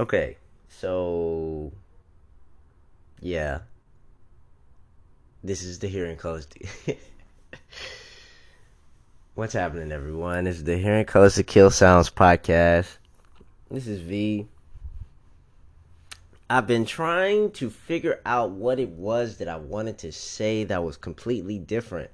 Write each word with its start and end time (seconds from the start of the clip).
Okay, 0.00 0.38
so 0.70 1.70
yeah, 3.20 3.58
this 5.44 5.62
is 5.62 5.78
the 5.78 5.88
Hearing 5.88 6.16
Colors. 6.16 6.48
What's 9.34 9.52
happening, 9.52 9.92
everyone? 9.92 10.46
Is 10.46 10.64
the 10.64 10.78
Hearing 10.78 11.04
Colors 11.04 11.34
to 11.34 11.42
Kill 11.42 11.70
Sounds 11.70 12.08
podcast. 12.08 12.96
This 13.70 13.86
is 13.86 14.00
V. 14.00 14.48
I've 16.48 16.66
been 16.66 16.86
trying 16.86 17.50
to 17.50 17.68
figure 17.68 18.22
out 18.24 18.52
what 18.52 18.80
it 18.80 18.88
was 18.88 19.36
that 19.36 19.48
I 19.48 19.58
wanted 19.58 19.98
to 19.98 20.12
say 20.12 20.64
that 20.64 20.82
was 20.82 20.96
completely 20.96 21.58
different. 21.58 22.10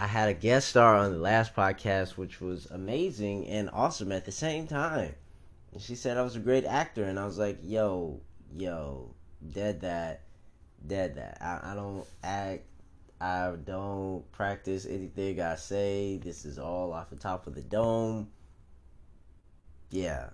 I 0.00 0.06
had 0.06 0.30
a 0.30 0.34
guest 0.34 0.70
star 0.70 0.96
on 0.96 1.12
the 1.12 1.18
last 1.18 1.54
podcast, 1.54 2.16
which 2.16 2.40
was 2.40 2.64
amazing 2.70 3.46
and 3.48 3.68
awesome 3.70 4.12
at 4.12 4.24
the 4.24 4.32
same 4.32 4.66
time. 4.66 5.14
And 5.72 5.80
she 5.80 5.94
said 5.94 6.16
I 6.16 6.22
was 6.22 6.36
a 6.36 6.40
great 6.40 6.64
actor, 6.64 7.04
and 7.04 7.18
I 7.18 7.26
was 7.26 7.38
like, 7.38 7.58
yo, 7.62 8.20
yo, 8.56 9.14
dead 9.52 9.80
that, 9.82 10.22
dead 10.86 11.14
that. 11.16 11.38
I, 11.40 11.72
I 11.72 11.74
don't 11.74 12.06
act 12.22 12.64
I 13.20 13.52
don't 13.66 14.30
practice 14.32 14.86
anything 14.86 15.40
I 15.40 15.56
say. 15.56 16.16
This 16.16 16.46
is 16.46 16.58
all 16.58 16.92
off 16.92 17.10
the 17.10 17.16
top 17.16 17.46
of 17.46 17.54
the 17.54 17.60
dome. 17.60 18.30
Yeah. 19.90 20.30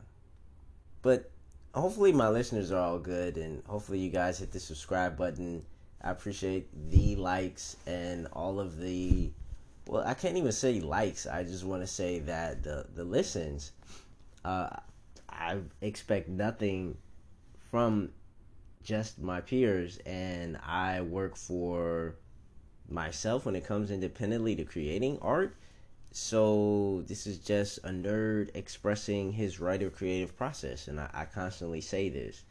But 1.03 1.31
hopefully 1.75 2.13
my 2.13 2.29
listeners 2.29 2.71
are 2.71 2.81
all 2.81 2.99
good 3.01 3.37
and 3.39 3.63
hopefully 3.67 3.99
you 3.99 4.11
guys 4.11 4.39
hit 4.39 4.53
the 4.53 4.61
subscribe 4.61 5.17
button. 5.17 5.65
I 6.01 6.11
appreciate 6.11 6.69
the 6.91 7.17
likes 7.17 7.77
and 7.87 8.29
all 8.33 8.61
of 8.61 8.79
the 8.79 9.33
well, 9.89 10.05
I 10.05 10.15
can't 10.15 10.37
even 10.37 10.53
say 10.53 10.81
likes. 10.81 11.27
I 11.27 11.43
just 11.43 11.65
want 11.65 11.83
to 11.83 11.87
say 11.89 12.21
that 12.21 12.63
the 12.63 12.87
the 12.95 13.05
listens 13.05 13.73
uh 14.45 14.69
I 15.39 15.59
expect 15.81 16.29
nothing 16.29 16.97
from 17.71 18.11
just 18.83 19.19
my 19.21 19.41
peers 19.41 19.99
and 20.07 20.57
I 20.65 21.03
work 21.03 21.37
for 21.37 22.17
myself 22.89 23.45
when 23.45 23.57
it 23.57 23.65
comes 23.67 23.91
independently 23.91 24.55
to 24.57 24.65
creating 24.65 25.19
art. 25.21 25.57
So 26.13 27.05
this 27.07 27.27
is 27.27 27.39
just 27.39 27.79
a 27.79 27.91
nerd 27.91 28.51
expressing 28.55 29.33
his 29.33 29.61
writer 29.61 29.91
creative 29.91 30.37
process, 30.37 30.89
and 30.89 30.99
I, 30.99 31.11
I 31.13 31.25
constantly 31.27 31.81
say 31.81 32.09
this. 32.09 32.43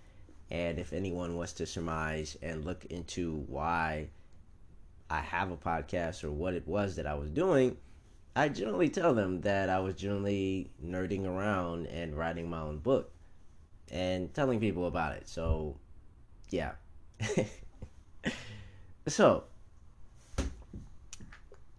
And 0.52 0.78
if 0.78 0.94
anyone 0.94 1.36
wants 1.36 1.54
to 1.54 1.66
surmise 1.66 2.38
and 2.44 2.66
look 2.66 2.86
into 2.86 3.44
why 3.48 4.10
I 5.10 5.22
have 5.22 5.50
a 5.52 5.58
podcast 5.58 6.24
or 6.24 6.32
what 6.32 6.54
it 6.54 6.68
was 6.68 6.98
that 6.98 7.08
I 7.08 7.16
was 7.16 7.30
doing, 7.30 7.78
I 8.36 8.50
generally 8.50 8.90
tell 8.90 9.14
them 9.14 9.42
that 9.42 9.70
I 9.70 9.80
was 9.80 9.96
generally 9.96 10.72
nerding 10.84 11.26
around 11.26 11.88
and 11.88 12.18
writing 12.18 12.50
my 12.50 12.60
own 12.60 12.80
book 12.80 13.12
and 13.90 14.34
telling 14.34 14.60
people 14.60 14.88
about 14.88 15.16
it. 15.16 15.30
So, 15.30 15.78
yeah. 16.50 16.74
so, 19.08 19.46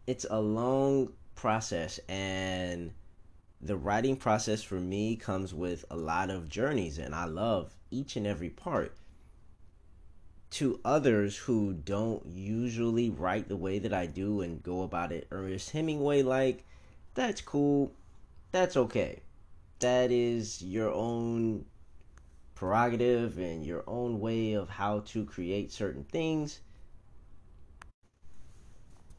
it's 0.06 0.24
a 0.30 0.40
long 0.40 1.12
process 1.34 2.00
and 2.08 2.92
the 3.60 3.76
writing 3.76 4.16
process 4.16 4.62
for 4.62 4.76
me 4.76 5.16
comes 5.16 5.52
with 5.52 5.84
a 5.90 5.96
lot 5.96 6.30
of 6.30 6.48
journeys 6.48 6.98
and 6.98 7.14
I 7.14 7.26
love 7.26 7.74
each 7.90 8.16
and 8.16 8.26
every 8.26 8.50
part. 8.50 8.96
To 10.56 10.80
others 10.84 11.36
who 11.36 11.72
don't 11.72 12.24
usually 12.26 13.10
write 13.10 13.48
the 13.48 13.56
way 13.56 13.78
that 13.78 13.92
I 13.92 14.06
do 14.06 14.40
and 14.40 14.62
go 14.62 14.82
about 14.82 15.12
it 15.12 15.26
Ernest 15.30 15.70
Hemingway 15.70 16.22
like, 16.22 16.64
that's 17.14 17.40
cool. 17.40 17.92
That's 18.52 18.76
okay. 18.76 19.20
That 19.80 20.10
is 20.10 20.62
your 20.62 20.90
own 20.92 21.66
prerogative 22.54 23.38
and 23.38 23.64
your 23.66 23.84
own 23.86 24.18
way 24.18 24.54
of 24.54 24.70
how 24.70 25.00
to 25.00 25.24
create 25.24 25.72
certain 25.72 26.04
things 26.04 26.60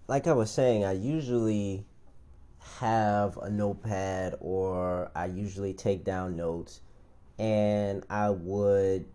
like 0.08 0.26
I 0.26 0.34
was 0.34 0.50
saying, 0.50 0.86
I 0.86 0.94
usually 0.94 1.86
have 2.80 3.38
a 3.38 3.50
notepad 3.50 4.36
or 4.40 5.12
I 5.14 5.26
usually 5.26 5.74
take 5.74 6.04
down 6.04 6.38
notes 6.38 6.82
and 7.38 8.06
I 8.10 8.30
would 8.30 9.06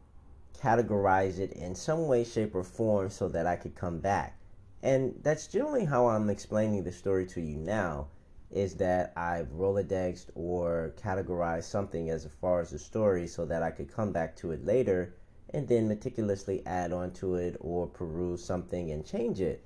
categorize 0.62 1.38
it 1.38 1.52
in 1.52 1.74
some 1.74 2.06
way, 2.06 2.22
shape, 2.22 2.54
or 2.54 2.62
form 2.62 3.10
so 3.10 3.28
that 3.28 3.46
I 3.46 3.56
could 3.56 3.74
come 3.74 3.98
back. 3.98 4.38
And 4.82 5.18
that's 5.22 5.46
generally 5.48 5.84
how 5.84 6.06
I'm 6.08 6.30
explaining 6.30 6.84
the 6.84 6.92
story 6.92 7.26
to 7.26 7.40
you 7.40 7.56
now 7.56 8.08
is 8.50 8.74
that 8.74 9.12
I've 9.16 9.48
Rolodexed 9.48 10.26
or 10.34 10.94
categorized 11.02 11.64
something 11.64 12.10
as 12.10 12.28
far 12.40 12.60
as 12.60 12.70
the 12.70 12.78
story 12.78 13.26
so 13.26 13.46
that 13.46 13.62
I 13.62 13.70
could 13.70 13.92
come 13.92 14.12
back 14.12 14.36
to 14.36 14.50
it 14.52 14.64
later 14.64 15.14
and 15.50 15.66
then 15.66 15.88
meticulously 15.88 16.64
add 16.66 16.92
on 16.92 17.12
to 17.14 17.34
it 17.34 17.56
or 17.60 17.86
peruse 17.86 18.44
something 18.44 18.90
and 18.90 19.04
change 19.04 19.40
it. 19.40 19.64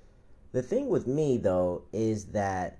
The 0.52 0.62
thing 0.62 0.88
with 0.88 1.06
me 1.06 1.36
though 1.36 1.82
is 1.92 2.26
that 2.26 2.78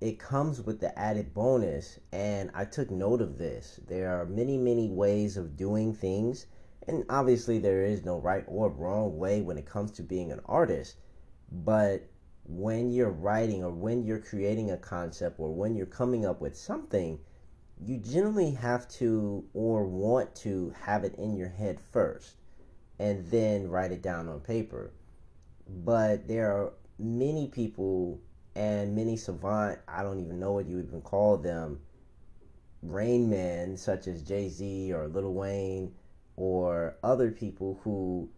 it 0.00 0.18
comes 0.20 0.60
with 0.60 0.78
the 0.78 0.96
added 0.96 1.34
bonus, 1.34 1.98
and 2.12 2.52
I 2.54 2.64
took 2.64 2.88
note 2.88 3.20
of 3.20 3.36
this. 3.36 3.80
There 3.88 4.20
are 4.20 4.24
many, 4.26 4.56
many 4.56 4.88
ways 4.88 5.36
of 5.36 5.56
doing 5.56 5.92
things, 5.92 6.46
and 6.88 7.04
obviously, 7.10 7.58
there 7.58 7.84
is 7.84 8.04
no 8.04 8.18
right 8.18 8.44
or 8.46 8.70
wrong 8.70 9.18
way 9.18 9.42
when 9.42 9.58
it 9.58 9.66
comes 9.66 9.90
to 9.92 10.02
being 10.02 10.32
an 10.32 10.40
artist. 10.46 10.96
But 11.52 12.08
when 12.44 12.90
you're 12.90 13.10
writing, 13.10 13.62
or 13.62 13.70
when 13.70 14.04
you're 14.04 14.20
creating 14.20 14.70
a 14.70 14.78
concept, 14.78 15.38
or 15.38 15.54
when 15.54 15.76
you're 15.76 15.86
coming 15.86 16.24
up 16.24 16.40
with 16.40 16.56
something, 16.56 17.18
you 17.80 17.98
generally 17.98 18.52
have 18.52 18.88
to 18.88 19.44
or 19.52 19.84
want 19.84 20.34
to 20.36 20.74
have 20.80 21.04
it 21.04 21.14
in 21.16 21.36
your 21.36 21.48
head 21.48 21.78
first 21.78 22.36
and 22.98 23.30
then 23.30 23.68
write 23.68 23.92
it 23.92 24.02
down 24.02 24.28
on 24.28 24.40
paper. 24.40 24.90
But 25.68 26.26
there 26.26 26.50
are 26.50 26.72
many 26.98 27.48
people 27.48 28.18
and 28.56 28.96
many 28.96 29.16
savant, 29.16 29.78
I 29.86 30.02
don't 30.02 30.20
even 30.20 30.40
know 30.40 30.52
what 30.52 30.66
you 30.66 30.76
would 30.76 30.88
even 30.88 31.02
call 31.02 31.36
them, 31.36 31.80
rain 32.82 33.28
men 33.30 33.76
such 33.76 34.08
as 34.08 34.22
Jay 34.22 34.48
Z 34.48 34.92
or 34.92 35.06
Lil 35.06 35.32
Wayne 35.32 35.92
or 36.38 36.96
other 37.02 37.30
people 37.30 37.80
who 37.82 38.28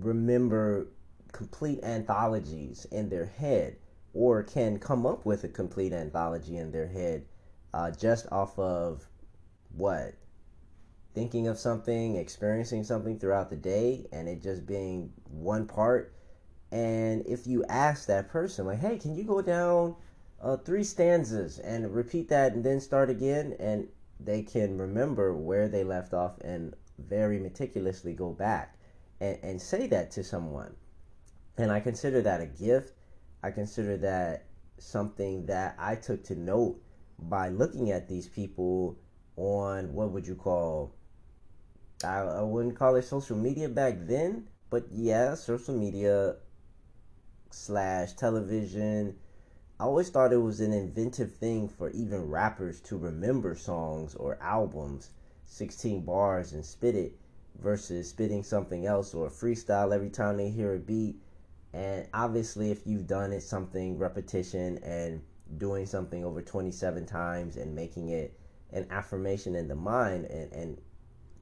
remember 0.00 0.88
complete 1.32 1.78
anthologies 1.82 2.86
in 2.90 3.08
their 3.08 3.26
head 3.26 3.76
or 4.12 4.42
can 4.42 4.78
come 4.78 5.06
up 5.06 5.24
with 5.24 5.44
a 5.44 5.48
complete 5.48 5.92
anthology 5.92 6.56
in 6.56 6.72
their 6.72 6.88
head 6.88 7.24
uh, 7.72 7.90
just 7.90 8.26
off 8.32 8.58
of 8.58 9.06
what 9.76 10.14
thinking 11.14 11.46
of 11.46 11.58
something 11.58 12.16
experiencing 12.16 12.82
something 12.82 13.18
throughout 13.18 13.50
the 13.50 13.56
day 13.56 14.06
and 14.12 14.28
it 14.28 14.42
just 14.42 14.66
being 14.66 15.12
one 15.28 15.66
part 15.66 16.12
and 16.72 17.26
if 17.26 17.46
you 17.46 17.64
ask 17.64 18.06
that 18.06 18.28
person, 18.28 18.66
like, 18.66 18.78
hey, 18.78 18.98
can 18.98 19.14
you 19.14 19.24
go 19.24 19.42
down 19.42 19.96
uh, 20.40 20.56
three 20.56 20.84
stanzas 20.84 21.58
and 21.58 21.92
repeat 21.94 22.28
that 22.28 22.52
and 22.52 22.64
then 22.64 22.80
start 22.80 23.10
again? 23.10 23.56
And 23.58 23.88
they 24.20 24.42
can 24.42 24.78
remember 24.78 25.34
where 25.34 25.68
they 25.68 25.82
left 25.82 26.14
off 26.14 26.38
and 26.42 26.74
very 27.08 27.38
meticulously 27.38 28.12
go 28.12 28.32
back 28.32 28.78
and, 29.20 29.38
and 29.42 29.62
say 29.62 29.86
that 29.88 30.10
to 30.12 30.24
someone. 30.24 30.74
And 31.58 31.70
I 31.70 31.80
consider 31.80 32.22
that 32.22 32.40
a 32.40 32.46
gift. 32.46 32.94
I 33.42 33.50
consider 33.50 33.96
that 33.98 34.46
something 34.78 35.46
that 35.46 35.76
I 35.78 35.94
took 35.94 36.24
to 36.24 36.34
note 36.34 36.80
by 37.18 37.48
looking 37.48 37.90
at 37.90 38.08
these 38.08 38.28
people 38.28 38.98
on 39.36 39.92
what 39.92 40.10
would 40.10 40.26
you 40.26 40.34
call 40.34 40.94
I, 42.02 42.20
I 42.20 42.42
wouldn't 42.42 42.78
call 42.78 42.96
it 42.96 43.02
social 43.02 43.36
media 43.36 43.68
back 43.68 43.94
then, 44.06 44.48
but 44.70 44.86
yeah, 44.90 45.34
social 45.34 45.74
media 45.74 46.36
slash 47.50 48.14
television. 48.14 49.16
I 49.78 49.84
always 49.84 50.08
thought 50.08 50.32
it 50.32 50.38
was 50.38 50.60
an 50.60 50.72
inventive 50.72 51.34
thing 51.34 51.68
for 51.68 51.90
even 51.90 52.30
rappers 52.30 52.80
to 52.82 52.96
remember 52.96 53.54
songs 53.54 54.14
or 54.14 54.38
albums, 54.40 55.10
16 55.50 56.02
bars 56.02 56.52
and 56.52 56.64
spit 56.64 56.94
it 56.94 57.18
versus 57.60 58.08
spitting 58.08 58.42
something 58.42 58.86
else 58.86 59.14
or 59.14 59.28
freestyle 59.28 59.92
every 59.92 60.08
time 60.08 60.36
they 60.36 60.48
hear 60.48 60.74
a 60.74 60.78
beat. 60.78 61.16
And 61.72 62.06
obviously, 62.14 62.70
if 62.70 62.86
you've 62.86 63.08
done 63.08 63.32
it 63.32 63.42
something 63.42 63.98
repetition 63.98 64.78
and 64.78 65.20
doing 65.58 65.86
something 65.86 66.24
over 66.24 66.40
27 66.40 67.04
times 67.04 67.56
and 67.56 67.74
making 67.74 68.10
it 68.10 68.38
an 68.72 68.86
affirmation 68.90 69.56
in 69.56 69.66
the 69.66 69.74
mind 69.74 70.26
and, 70.26 70.52
and 70.52 70.78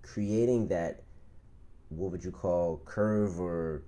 creating 0.03 0.69
that, 0.69 1.03
what 1.91 2.11
would 2.11 2.25
you 2.25 2.33
call 2.33 2.81
curve 2.87 3.39
or 3.39 3.83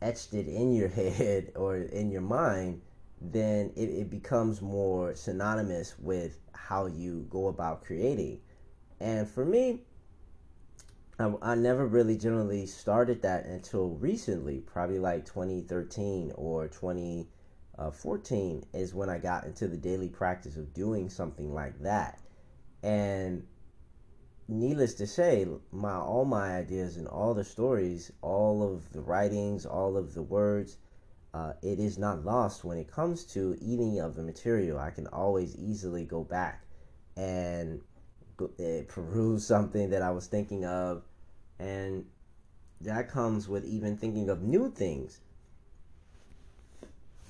etched 0.00 0.32
it 0.32 0.46
in 0.46 0.72
your 0.72 0.88
head 1.10 1.50
or 1.56 1.76
in 1.76 2.08
your 2.10 2.22
mind, 2.22 2.80
then 3.20 3.72
it, 3.74 3.88
it 3.88 4.10
becomes 4.10 4.62
more 4.62 5.14
synonymous 5.16 5.98
with 5.98 6.38
how 6.52 6.86
you 6.86 7.26
go 7.30 7.48
about 7.48 7.84
creating. 7.84 8.40
And 9.00 9.28
for 9.28 9.44
me, 9.44 9.80
I, 11.18 11.32
I 11.42 11.54
never 11.54 11.86
really 11.86 12.16
generally 12.16 12.66
started 12.66 13.22
that 13.22 13.46
until 13.46 13.90
recently, 13.90 14.60
probably 14.60 14.98
like 14.98 15.24
2013 15.26 16.32
or 16.34 16.68
2014 16.68 18.64
is 18.72 18.94
when 18.94 19.08
I 19.08 19.18
got 19.18 19.44
into 19.44 19.68
the 19.68 19.76
daily 19.76 20.08
practice 20.08 20.56
of 20.56 20.74
doing 20.74 21.08
something 21.08 21.52
like 21.52 21.80
that. 21.80 22.20
And 22.82 23.46
needless 24.48 24.94
to 24.94 25.06
say, 25.06 25.46
my 25.72 25.94
all 25.94 26.24
my 26.24 26.56
ideas 26.56 26.96
and 26.96 27.06
all 27.08 27.34
the 27.34 27.44
stories, 27.44 28.12
all 28.22 28.62
of 28.62 28.92
the 28.92 29.00
writings, 29.00 29.64
all 29.66 29.96
of 29.96 30.14
the 30.14 30.22
words, 30.22 30.78
uh, 31.32 31.52
it 31.62 31.78
is 31.80 31.98
not 31.98 32.24
lost 32.24 32.64
when 32.64 32.78
it 32.78 32.90
comes 32.90 33.24
to 33.24 33.56
any 33.60 33.98
of 33.98 34.14
the 34.14 34.22
material. 34.22 34.78
I 34.78 34.90
can 34.90 35.06
always 35.08 35.56
easily 35.56 36.04
go 36.04 36.22
back 36.22 36.64
and 37.16 37.80
uh, 38.40 38.82
peruse 38.88 39.46
something 39.46 39.90
that 39.90 40.02
I 40.02 40.10
was 40.10 40.26
thinking 40.26 40.64
of, 40.64 41.02
and 41.58 42.04
that 42.80 43.08
comes 43.08 43.48
with 43.48 43.64
even 43.64 43.96
thinking 43.96 44.28
of 44.28 44.42
new 44.42 44.70
things. 44.70 45.20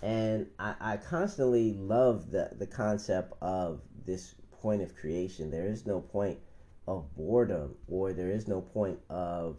And 0.02 0.48
I, 0.58 0.74
I 0.80 0.96
constantly 0.98 1.72
love 1.72 2.30
the, 2.30 2.50
the 2.58 2.66
concept 2.66 3.32
of 3.40 3.80
this 4.04 4.34
point 4.60 4.82
of 4.82 4.94
creation. 4.96 5.50
There 5.50 5.66
is 5.66 5.86
no 5.86 6.00
point 6.00 6.38
of 6.86 7.14
boredom 7.16 7.74
or 7.88 8.12
there 8.12 8.30
is 8.30 8.46
no 8.46 8.60
point 8.60 8.98
of 9.08 9.56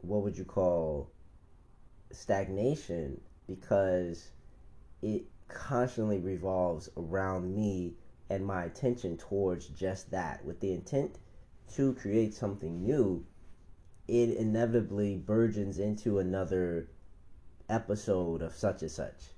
what 0.00 0.22
would 0.22 0.38
you 0.38 0.44
call 0.44 1.10
stagnation 2.10 3.20
because 3.46 4.30
it 5.02 5.24
constantly 5.48 6.18
revolves 6.18 6.88
around 6.96 7.54
me 7.54 7.94
and 8.30 8.44
my 8.44 8.64
attention 8.64 9.16
towards 9.16 9.66
just 9.68 10.10
that 10.10 10.44
with 10.44 10.60
the 10.60 10.72
intent 10.72 11.18
to 11.74 11.94
create 11.94 12.34
something 12.34 12.82
new 12.82 13.24
it 14.06 14.36
inevitably 14.36 15.16
burgeons 15.16 15.78
into 15.78 16.18
another 16.18 16.88
episode 17.68 18.42
of 18.42 18.54
such 18.54 18.82
and 18.82 18.90
such 18.90 19.30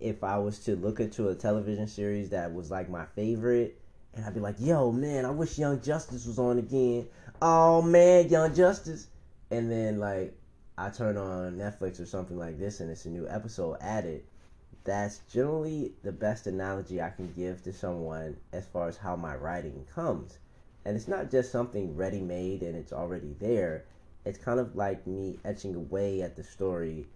if 0.00 0.24
i 0.24 0.36
was 0.36 0.58
to 0.58 0.74
look 0.76 0.98
into 1.00 1.28
a 1.28 1.34
television 1.34 1.86
series 1.86 2.30
that 2.30 2.52
was 2.52 2.70
like 2.70 2.88
my 2.88 3.04
favorite 3.14 3.78
and 4.14 4.24
I'd 4.24 4.34
be 4.34 4.40
like, 4.40 4.56
yo, 4.58 4.92
man, 4.92 5.24
I 5.24 5.30
wish 5.30 5.58
Young 5.58 5.80
Justice 5.80 6.26
was 6.26 6.38
on 6.38 6.58
again. 6.58 7.08
Oh, 7.40 7.80
man, 7.80 8.28
Young 8.28 8.54
Justice. 8.54 9.06
And 9.50 9.70
then, 9.70 9.98
like, 9.98 10.36
I 10.76 10.90
turn 10.90 11.16
on 11.16 11.56
Netflix 11.56 12.00
or 12.00 12.06
something 12.06 12.38
like 12.38 12.58
this 12.58 12.80
and 12.80 12.90
it's 12.90 13.04
a 13.06 13.10
new 13.10 13.28
episode 13.28 13.78
added. 13.80 14.24
That's 14.84 15.20
generally 15.30 15.92
the 16.02 16.12
best 16.12 16.46
analogy 16.46 17.00
I 17.00 17.10
can 17.10 17.32
give 17.32 17.62
to 17.62 17.72
someone 17.72 18.36
as 18.52 18.66
far 18.66 18.88
as 18.88 18.96
how 18.96 19.14
my 19.14 19.36
writing 19.36 19.86
comes. 19.94 20.38
And 20.84 20.96
it's 20.96 21.08
not 21.08 21.30
just 21.30 21.52
something 21.52 21.96
ready 21.96 22.20
made 22.20 22.62
and 22.62 22.76
it's 22.76 22.92
already 22.92 23.36
there. 23.38 23.84
It's 24.24 24.38
kind 24.38 24.58
of 24.58 24.74
like 24.74 25.06
me 25.06 25.38
etching 25.44 25.74
away 25.76 26.22
at 26.22 26.36
the 26.36 26.42
story 26.42 27.06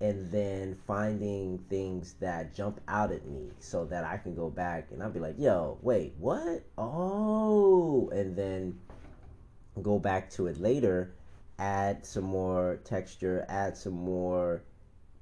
and 0.00 0.30
then 0.30 0.76
finding 0.86 1.58
things 1.70 2.14
that 2.20 2.54
jump 2.54 2.80
out 2.86 3.10
at 3.10 3.26
me 3.26 3.50
so 3.58 3.84
that 3.86 4.04
I 4.04 4.18
can 4.18 4.34
go 4.34 4.48
back 4.48 4.88
and 4.92 5.02
I'll 5.02 5.10
be 5.10 5.18
like, 5.18 5.38
yo, 5.38 5.78
wait, 5.82 6.14
what? 6.18 6.62
Oh, 6.76 8.08
and 8.10 8.36
then 8.36 8.78
go 9.82 9.98
back 9.98 10.30
to 10.32 10.46
it 10.46 10.60
later, 10.60 11.14
add 11.58 12.06
some 12.06 12.24
more 12.24 12.78
texture, 12.84 13.44
add 13.48 13.76
some 13.76 13.94
more 13.94 14.62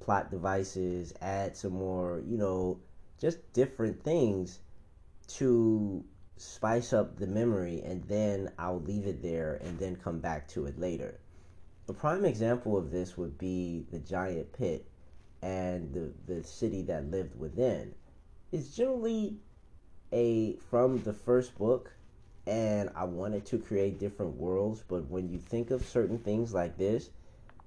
plot 0.07 0.31
devices, 0.31 1.13
add 1.21 1.57
some 1.57 1.73
more, 1.73 2.23
you 2.25 2.39
know, 2.39 2.79
just 3.21 3.53
different 3.53 4.05
things 4.05 4.61
to 5.27 6.05
spice 6.37 6.93
up 6.93 7.19
the 7.19 7.27
memory 7.27 7.83
and 7.85 8.05
then 8.05 8.53
I'll 8.57 8.81
leave 8.81 9.09
it 9.09 9.21
there 9.21 9.59
and 9.65 9.77
then 9.81 9.97
come 9.97 10.21
back 10.21 10.47
to 10.51 10.67
it 10.67 10.79
later. 10.79 11.19
A 11.89 11.93
prime 11.93 12.25
example 12.25 12.79
of 12.79 12.93
this 12.93 13.17
would 13.17 13.37
be 13.37 13.85
the 13.91 13.99
giant 13.99 14.53
pit 14.53 14.87
and 15.43 15.93
the, 15.93 16.13
the 16.33 16.45
city 16.45 16.83
that 16.83 17.11
lived 17.11 17.37
within. 17.37 17.93
It's 18.53 18.77
generally 18.77 19.39
a 20.13 20.55
from 20.71 21.03
the 21.03 21.13
first 21.13 21.59
book 21.59 21.91
and 22.47 22.91
I 22.95 23.03
wanted 23.03 23.45
to 23.47 23.59
create 23.59 23.99
different 23.99 24.37
worlds, 24.37 24.85
but 24.87 25.11
when 25.11 25.29
you 25.29 25.41
think 25.41 25.73
of 25.73 25.85
certain 25.85 26.19
things 26.21 26.55
like 26.55 26.79
this, 26.79 27.11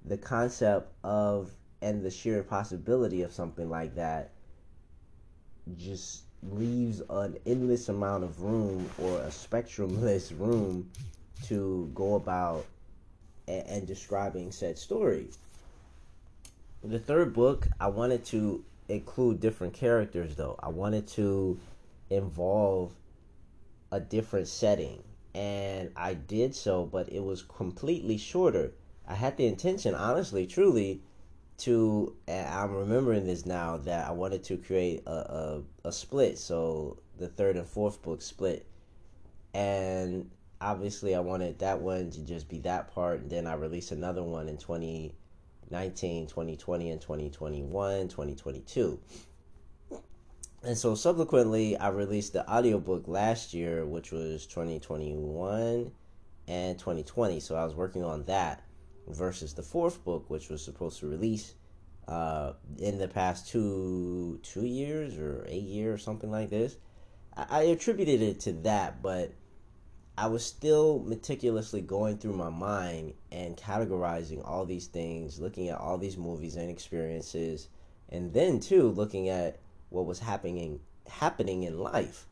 the 0.06 0.18
concept 0.18 0.94
of 1.04 1.52
and 1.82 2.04
the 2.04 2.12
sheer 2.12 2.44
possibility 2.44 3.22
of 3.22 3.32
something 3.32 3.70
like 3.70 3.96
that 3.96 4.32
just 5.78 6.24
leaves 6.44 7.02
an 7.10 7.38
endless 7.46 7.90
amount 7.90 8.24
of 8.24 8.42
room 8.42 8.90
or 8.98 9.20
a 9.20 9.28
spectrumless 9.28 10.32
room 10.40 10.90
to 11.44 11.90
go 11.94 12.16
about 12.16 12.66
and, 13.48 13.68
and 13.68 13.88
describing 13.88 14.52
said 14.52 14.78
story. 14.78 15.28
The 16.84 17.00
third 17.00 17.34
book, 17.34 17.68
I 17.80 17.88
wanted 17.88 18.24
to 18.26 18.64
include 18.88 19.40
different 19.40 19.74
characters 19.74 20.36
though. 20.36 20.58
I 20.62 20.70
wanted 20.70 21.08
to 21.10 21.60
involve 22.10 22.94
a 23.92 24.00
different 24.00 24.48
setting 24.48 25.04
and 25.36 25.92
I 25.96 26.14
did 26.16 26.56
so, 26.56 26.86
but 26.86 27.12
it 27.12 27.24
was 27.24 27.44
completely 27.44 28.18
shorter. 28.18 28.72
I 29.08 29.16
had 29.16 29.38
the 29.38 29.46
intention, 29.46 29.94
honestly, 29.94 30.48
truly, 30.48 31.02
to. 31.60 32.16
I'm 32.28 32.74
remembering 32.74 33.26
this 33.26 33.46
now 33.46 33.78
that 33.78 34.08
I 34.08 34.12
wanted 34.12 34.44
to 34.46 34.58
create 34.58 35.04
a, 35.06 35.12
a, 35.12 35.62
a 35.86 35.92
split, 35.92 36.38
so 36.38 37.00
the 37.18 37.28
third 37.28 37.58
and 37.58 37.68
fourth 37.68 38.02
book 38.02 38.22
split, 38.22 38.66
and 39.54 40.30
obviously 40.62 41.16
I 41.16 41.20
wanted 41.20 41.60
that 41.60 41.80
one 41.80 42.12
to 42.12 42.22
just 42.22 42.50
be 42.50 42.60
that 42.60 42.94
part 42.94 43.22
and 43.22 43.30
then 43.30 43.48
I 43.48 43.54
released 43.54 43.92
another 43.92 44.24
one 44.24 44.50
in 44.50 44.58
2019, 44.58 46.28
2020 46.28 46.90
and 46.92 47.02
2021, 47.02 48.08
2022. 48.08 49.00
And 50.62 50.78
so 50.78 50.96
subsequently 50.96 51.78
I 51.78 51.88
released 51.90 52.34
the 52.34 52.50
audiobook 52.50 53.08
last 53.08 53.54
year 53.54 53.86
which 53.86 54.12
was 54.12 54.46
2021 54.48 55.92
and 56.48 56.78
2020. 56.78 57.40
So 57.40 57.56
I 57.56 57.64
was 57.64 57.76
working 57.76 58.04
on 58.04 58.26
that 58.26 58.64
versus 59.10 59.54
the 59.54 59.64
fourth 59.64 60.04
book 60.04 60.30
which 60.30 60.50
was 60.50 60.64
supposed 60.64 61.00
to 61.00 61.08
release 61.08 61.54
uh, 62.08 62.54
in 62.80 62.98
the 62.98 63.08
past 63.08 63.48
two 63.50 64.40
two 64.44 64.66
years 64.66 65.18
or 65.18 65.46
eight 65.48 65.64
years 65.64 65.96
or 65.96 66.04
something 66.04 66.32
like 66.32 66.50
this. 66.50 66.78
I, 67.36 67.46
I 67.50 67.62
attributed 67.64 68.22
it 68.22 68.40
to 68.42 68.54
that, 68.64 69.02
but 69.02 69.32
I 70.18 70.28
was 70.28 70.44
still 70.46 71.00
meticulously 71.00 71.82
going 71.82 72.18
through 72.18 72.34
my 72.34 72.50
mind 72.50 73.14
and 73.32 73.56
categorizing 73.56 74.46
all 74.46 74.66
these 74.66 74.88
things, 74.88 75.40
looking 75.40 75.70
at 75.70 75.78
all 75.78 75.98
these 75.98 76.18
movies 76.18 76.56
and 76.56 76.70
experiences, 76.70 77.70
and 78.10 78.34
then 78.34 78.60
too 78.60 78.90
looking 78.90 79.30
at 79.30 79.60
what 79.90 80.06
was 80.06 80.20
happening 80.20 80.82
happening 81.08 81.64
in 81.64 81.80
life. 81.80 82.26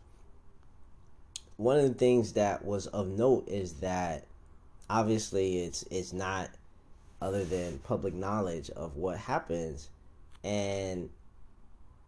One 1.55 1.77
of 1.77 1.87
the 1.87 1.93
things 1.93 2.33
that 2.33 2.65
was 2.65 2.87
of 2.87 3.07
note 3.07 3.47
is 3.47 3.73
that 3.75 4.25
obviously 4.89 5.59
it's 5.63 5.83
it's 5.91 6.13
not 6.13 6.49
other 7.21 7.43
than 7.43 7.79
public 7.79 8.13
knowledge 8.13 8.69
of 8.71 8.95
what 8.95 9.17
happens 9.17 9.89
and 10.43 11.09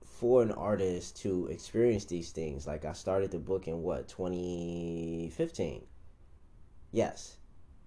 for 0.03 0.43
an 0.43 0.51
artist 0.51 1.21
to 1.21 1.47
experience 1.47 2.05
these 2.05 2.31
things. 2.31 2.67
Like 2.67 2.85
I 2.85 2.93
started 2.93 3.31
the 3.31 3.39
book 3.39 3.67
in 3.67 3.81
what 3.81 4.07
2015. 4.07 5.83
Yes. 6.91 7.37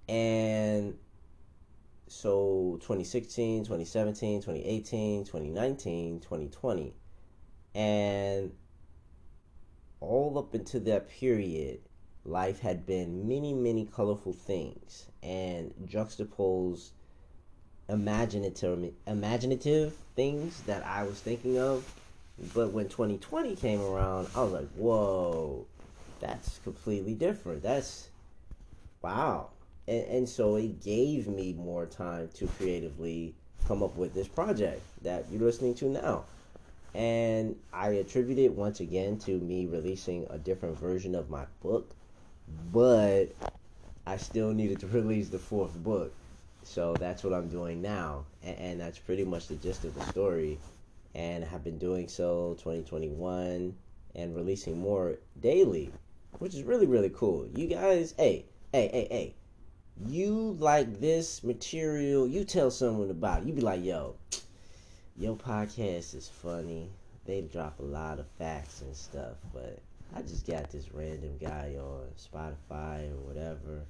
And 0.09 0.97
so 2.09 2.79
2016, 2.81 3.65
2017, 3.65 4.41
2018, 4.41 5.25
2019, 5.25 6.21
2020. 6.21 6.95
And 7.75 8.53
all 10.01 10.39
up 10.39 10.55
into 10.55 10.81
that 10.81 11.09
period, 11.09 11.81
life 12.25 12.61
had 12.61 12.87
been 12.87 13.29
many, 13.29 13.53
many 13.53 13.87
colorful 13.87 14.33
things 14.33 15.07
and 15.23 15.73
juxtaposed 15.87 16.93
imaginative 17.93 18.93
imaginative 19.07 19.95
things 20.17 20.63
that 20.63 20.85
I 20.85 21.05
was 21.05 21.21
thinking 21.21 21.59
of 21.59 21.85
but 22.55 22.73
when 22.73 22.89
2020 22.89 23.57
came 23.57 23.81
around, 23.81 24.29
I 24.35 24.43
was 24.43 24.53
like, 24.53 24.69
whoa, 24.75 25.67
that's 26.21 26.59
completely 26.65 27.15
different. 27.15 27.63
That's 27.63 28.09
wow. 29.01 29.51
And, 29.87 30.05
and 30.07 30.29
so 30.29 30.57
it 30.57 30.83
gave 30.83 31.29
me 31.29 31.53
more 31.53 31.87
time 31.87 32.29
to 32.35 32.47
creatively 32.47 33.35
come 33.69 33.83
up 33.83 33.97
with 33.97 34.15
this 34.15 34.29
project 34.29 34.83
that 35.03 35.27
you're 35.31 35.43
listening 35.43 35.75
to 35.77 35.87
now. 35.87 36.25
And 36.95 37.57
I 37.73 37.89
attribute 37.91 38.39
it 38.39 38.53
once 38.53 38.81
again 38.81 39.19
to 39.21 39.39
me 39.39 39.67
releasing 39.67 40.27
a 40.29 40.39
different 40.39 40.79
version 40.79 41.15
of 41.15 41.31
my 41.31 41.45
book, 41.63 41.91
but 42.73 43.27
I 44.07 44.17
still 44.17 44.53
needed 44.53 44.81
to 44.81 44.87
release 44.89 45.29
the 45.29 45.39
fourth 45.39 45.75
book. 45.83 46.13
So 46.65 46.95
that's 46.95 47.25
what 47.25 47.33
I'm 47.33 47.49
doing 47.49 47.83
now. 47.83 48.25
And, 48.43 48.59
and 48.59 48.81
that's 48.81 48.99
pretty 48.99 49.25
much 49.25 49.49
the 49.49 49.57
gist 49.57 49.85
of 49.85 49.95
the 49.95 50.05
story 50.07 50.59
and 51.15 51.45
have 51.45 51.65
been 51.65 51.79
doing 51.79 52.09
so 52.09 52.55
2021 52.59 53.75
and 54.15 54.37
releasing 54.37 54.79
more 54.79 55.17
daily, 55.41 55.93
which 56.39 56.55
is 56.55 56.63
really 56.63 56.87
really 56.87 57.11
cool. 57.11 57.47
You 57.55 57.67
guys, 57.67 58.15
hey, 58.17 58.47
hey, 58.73 58.89
hey, 58.93 59.09
hey. 59.11 59.35
You 60.07 60.57
like 60.59 61.01
this 61.01 61.45
material, 61.45 62.27
you 62.27 62.45
tell 62.45 62.71
someone 62.71 63.11
about 63.11 63.43
it. 63.43 63.47
You 63.47 63.53
be 63.53 63.61
like, 63.61 63.85
yo, 63.85 64.17
your 65.17 65.37
podcast 65.37 66.15
is 66.15 66.31
funny. 66.33 66.89
They 67.27 67.43
drop 67.43 67.79
a 67.79 67.85
lot 67.85 68.19
of 68.19 68.27
facts 68.39 68.81
and 68.81 68.97
stuff, 68.97 69.37
but 69.53 69.79
I 70.15 70.23
just 70.23 70.47
got 70.47 70.71
this 70.71 70.93
random 70.93 71.37
guy 71.39 71.77
on 71.79 72.09
Spotify 72.17 73.11
or 73.13 73.21
whatever 73.27 73.85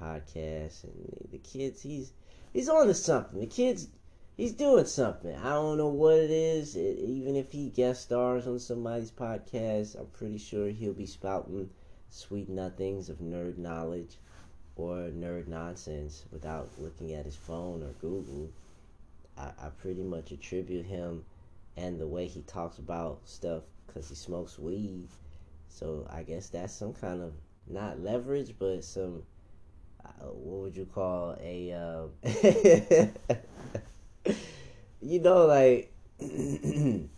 podcast, 0.00 0.84
and 0.84 1.28
the 1.30 1.38
kids, 1.38 1.82
he's 1.82 2.12
he's 2.52 2.68
on 2.68 2.86
to 2.86 2.94
something. 2.94 3.40
The 3.40 3.46
kids, 3.46 3.88
he's 4.36 4.52
doing 4.52 4.86
something. 4.86 5.34
I 5.36 5.50
don't 5.50 5.78
know 5.78 5.88
what 5.88 6.14
it 6.14 6.30
is. 6.30 6.76
It, 6.76 6.98
even 6.98 7.36
if 7.36 7.52
he 7.52 7.70
guest 7.70 8.02
stars 8.02 8.46
on 8.46 8.58
somebody's 8.58 9.10
podcast, 9.10 9.98
I'm 9.98 10.06
pretty 10.06 10.38
sure 10.38 10.68
he'll 10.68 10.92
be 10.92 11.06
spouting 11.06 11.70
sweet 12.08 12.48
nothings 12.48 13.08
of 13.08 13.18
nerd 13.18 13.58
knowledge 13.58 14.16
or 14.76 15.10
nerd 15.10 15.46
nonsense 15.46 16.24
without 16.32 16.68
looking 16.78 17.12
at 17.12 17.24
his 17.24 17.36
phone 17.36 17.82
or 17.82 17.92
Google. 18.00 18.50
I, 19.36 19.52
I 19.60 19.68
pretty 19.78 20.02
much 20.02 20.32
attribute 20.32 20.86
him 20.86 21.24
and 21.76 22.00
the 22.00 22.06
way 22.06 22.26
he 22.26 22.42
talks 22.42 22.78
about 22.78 23.20
stuff 23.24 23.62
because 23.86 24.08
he 24.08 24.14
smokes 24.14 24.58
weed. 24.58 25.08
So 25.68 26.06
I 26.10 26.22
guess 26.22 26.48
that's 26.48 26.74
some 26.74 26.92
kind 26.92 27.22
of 27.22 27.32
not 27.66 28.00
leverage, 28.00 28.54
but 28.58 28.84
some 28.84 29.22
what 30.26 30.60
would 30.60 30.76
you 30.76 30.86
call 30.86 31.36
a 31.40 31.72
uh, 31.72 32.06
you 35.00 35.20
know 35.20 35.46
like 35.46 35.92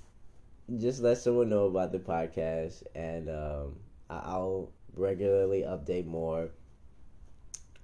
just 0.78 1.02
let 1.02 1.18
someone 1.18 1.48
know 1.48 1.64
about 1.66 1.92
the 1.92 1.98
podcast 1.98 2.82
and 2.94 3.28
um, 3.28 3.76
I'll 4.08 4.70
regularly 4.94 5.62
update 5.62 6.06
more. 6.06 6.50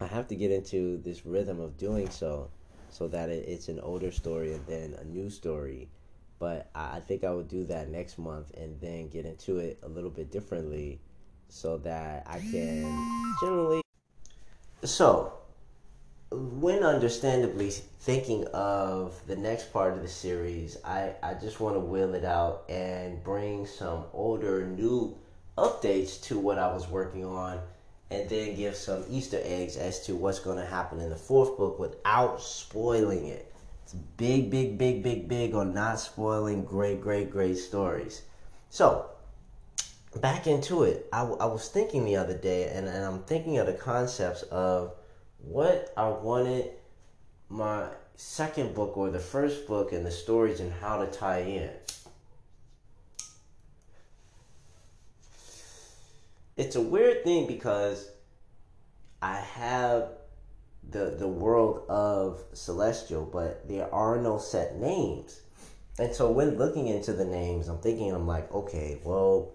I 0.00 0.06
have 0.06 0.28
to 0.28 0.36
get 0.36 0.52
into 0.52 0.98
this 0.98 1.26
rhythm 1.26 1.60
of 1.60 1.76
doing 1.76 2.08
so 2.08 2.50
so 2.90 3.08
that 3.08 3.28
it, 3.28 3.48
it's 3.48 3.68
an 3.68 3.80
older 3.80 4.10
story 4.12 4.52
and 4.54 4.64
then 4.66 4.94
a 5.00 5.04
new 5.04 5.28
story. 5.28 5.88
But 6.38 6.70
I, 6.74 6.96
I 6.96 7.00
think 7.00 7.24
I 7.24 7.30
would 7.30 7.48
do 7.48 7.64
that 7.64 7.88
next 7.88 8.18
month 8.18 8.52
and 8.56 8.80
then 8.80 9.08
get 9.08 9.26
into 9.26 9.58
it 9.58 9.78
a 9.82 9.88
little 9.88 10.10
bit 10.10 10.30
differently 10.30 11.00
so 11.48 11.78
that 11.78 12.24
I 12.26 12.38
can 12.38 13.34
generally. 13.40 13.82
So, 14.84 15.32
when 16.30 16.84
understandably 16.84 17.70
thinking 17.70 18.46
of 18.48 19.20
the 19.26 19.34
next 19.34 19.72
part 19.72 19.94
of 19.94 20.02
the 20.02 20.08
series, 20.08 20.76
I, 20.84 21.14
I 21.20 21.34
just 21.34 21.58
want 21.58 21.74
to 21.74 21.80
wheel 21.80 22.14
it 22.14 22.24
out 22.24 22.62
and 22.68 23.22
bring 23.24 23.66
some 23.66 24.04
older, 24.12 24.66
new 24.66 25.16
updates 25.56 26.22
to 26.24 26.38
what 26.38 26.58
I 26.58 26.72
was 26.72 26.88
working 26.88 27.24
on 27.24 27.58
and 28.10 28.28
then 28.28 28.54
give 28.54 28.76
some 28.76 29.04
Easter 29.10 29.40
eggs 29.42 29.76
as 29.76 30.06
to 30.06 30.14
what's 30.14 30.38
going 30.38 30.58
to 30.58 30.64
happen 30.64 31.00
in 31.00 31.10
the 31.10 31.16
fourth 31.16 31.58
book 31.58 31.80
without 31.80 32.40
spoiling 32.40 33.26
it. 33.26 33.52
It's 33.82 33.94
big, 33.94 34.48
big, 34.48 34.78
big, 34.78 35.02
big, 35.02 35.28
big 35.28 35.54
on 35.54 35.74
not 35.74 35.98
spoiling 35.98 36.64
great, 36.64 37.00
great, 37.00 37.30
great 37.30 37.58
stories. 37.58 38.22
So, 38.70 39.10
back 40.16 40.46
into 40.46 40.84
it. 40.84 41.08
I, 41.12 41.22
I 41.22 41.46
was 41.46 41.68
thinking 41.68 42.04
the 42.04 42.16
other 42.16 42.36
day, 42.36 42.70
and, 42.72 42.86
and 42.88 43.04
I'm 43.04 43.22
thinking 43.24 43.58
of 43.58 43.66
the 43.66 43.72
concepts 43.72 44.42
of 44.42 44.94
what 45.38 45.92
I 45.96 46.08
wanted 46.08 46.70
my 47.48 47.86
second 48.16 48.74
book 48.74 48.96
or 48.96 49.10
the 49.10 49.18
first 49.18 49.66
book 49.66 49.92
and 49.92 50.04
the 50.04 50.10
stories 50.10 50.60
and 50.60 50.72
how 50.72 51.04
to 51.04 51.06
tie 51.06 51.40
in. 51.40 51.70
it's 56.58 56.74
a 56.74 56.80
weird 56.82 57.22
thing 57.22 57.46
because 57.46 58.10
I 59.22 59.36
have 59.36 60.08
the 60.90 61.14
the 61.18 61.28
world 61.28 61.84
of 61.88 62.42
celestial, 62.52 63.24
but 63.24 63.66
there 63.68 63.92
are 63.94 64.20
no 64.20 64.38
set 64.38 64.76
names. 64.76 65.40
And 65.98 66.14
so 66.14 66.30
when 66.30 66.58
looking 66.58 66.88
into 66.88 67.12
the 67.12 67.24
names, 67.24 67.68
I'm 67.68 67.78
thinking 67.78 68.12
I'm 68.12 68.26
like, 68.26 68.52
okay, 68.52 69.00
well, 69.04 69.52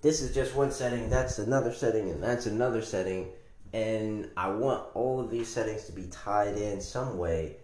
this 0.00 0.22
is 0.22 0.34
just 0.34 0.54
one 0.54 0.70
setting, 0.70 1.10
that's 1.10 1.38
another 1.38 1.72
setting, 1.72 2.10
and 2.10 2.22
that's 2.22 2.46
another 2.46 2.82
setting, 2.82 3.28
and 3.72 4.30
I 4.36 4.50
want 4.50 4.86
all 4.94 5.20
of 5.20 5.30
these 5.30 5.48
settings 5.48 5.84
to 5.84 5.92
be 5.92 6.06
tied 6.06 6.56
in 6.56 6.80
some 6.80 7.18
way. 7.18 7.56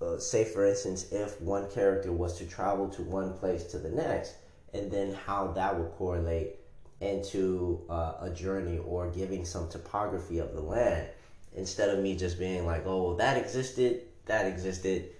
Uh, 0.00 0.18
say, 0.18 0.44
for 0.44 0.66
instance, 0.66 1.10
if 1.10 1.40
one 1.40 1.70
character 1.70 2.12
was 2.12 2.36
to 2.38 2.46
travel 2.46 2.88
to 2.90 3.02
one 3.02 3.32
place 3.34 3.64
to 3.64 3.78
the 3.78 3.88
next, 3.88 4.34
and 4.74 4.90
then 4.90 5.14
how 5.14 5.48
that 5.52 5.78
would 5.78 5.90
correlate 5.92 6.56
into 7.00 7.82
uh, 7.90 8.14
a 8.20 8.30
journey 8.30 8.78
or 8.78 9.10
giving 9.10 9.44
some 9.44 9.68
topography 9.68 10.38
of 10.38 10.52
the 10.52 10.60
land 10.60 11.08
instead 11.54 11.90
of 11.90 11.98
me 11.98 12.14
just 12.14 12.38
being 12.38 12.66
like, 12.66 12.86
oh, 12.86 13.16
that 13.16 13.36
existed, 13.36 14.02
that 14.26 14.46
existed, 14.46 15.10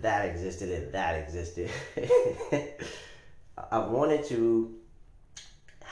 that 0.00 0.26
existed, 0.26 0.70
and 0.70 0.92
that 0.92 1.16
existed. 1.16 1.70
I 3.70 3.78
wanted 3.78 4.24
to 4.26 4.77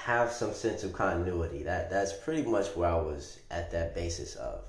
have 0.06 0.30
some 0.30 0.54
sense 0.54 0.84
of 0.84 0.92
continuity. 0.92 1.64
That 1.64 1.90
that's 1.90 2.12
pretty 2.12 2.48
much 2.48 2.68
where 2.76 2.90
I 2.90 2.94
was 2.94 3.40
at 3.50 3.72
that 3.72 3.92
basis 3.92 4.36
of. 4.36 4.60